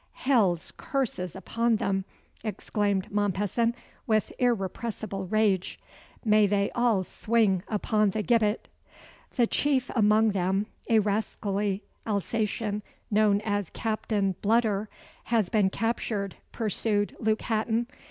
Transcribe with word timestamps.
"Hell's 0.13 0.73
curses 0.77 1.35
upon 1.35 1.75
them!" 1.75 2.05
exclaimed 2.43 3.11
Mompesson, 3.11 3.75
with 4.07 4.31
irrepressible 4.39 5.27
rage. 5.27 5.79
"May 6.25 6.47
they 6.47 6.71
all 6.73 7.03
swing 7.03 7.61
upon 7.67 8.09
the 8.09 8.23
gibbet!" 8.23 8.67
"The 9.35 9.45
chief 9.45 9.91
among 9.95 10.31
them 10.31 10.65
a 10.89 10.97
rascally 10.97 11.83
Alsatian, 12.07 12.81
known 13.11 13.41
as 13.41 13.69
Captain 13.75 14.33
Bludder 14.41 14.87
has 15.25 15.49
been 15.51 15.69
captured," 15.69 16.35
pursued 16.51 17.15
Luke 17.19 17.43
Hatton. 17.43 17.85